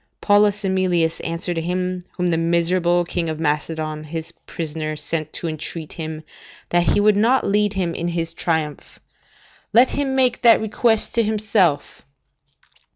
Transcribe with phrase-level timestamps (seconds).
[0.19, 5.93] Paulus Emilius answered him whom the miserable King of Macedon, his prisoner, sent to entreat
[5.93, 6.23] him
[6.71, 8.97] that he would not lead him in his triumph,
[9.73, 12.01] "Let him make that request to himself."